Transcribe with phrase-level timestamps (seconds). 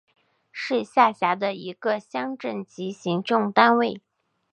[0.51, 4.01] 是下辖的一个乡镇级行政单位。